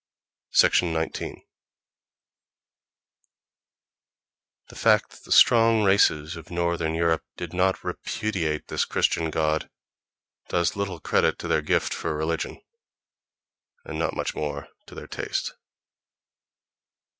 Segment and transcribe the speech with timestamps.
[0.81, 1.43] 19.
[4.69, 9.69] The fact that the strong races of northern Europe did not repudiate this Christian god
[10.47, 15.53] does little credit to their gift for religion—and not much more to their taste.